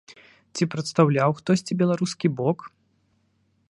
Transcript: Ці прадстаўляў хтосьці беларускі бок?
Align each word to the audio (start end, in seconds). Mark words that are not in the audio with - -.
Ці 0.55 0.67
прадстаўляў 0.71 1.37
хтосьці 1.41 1.79
беларускі 1.83 2.27
бок? 2.41 2.59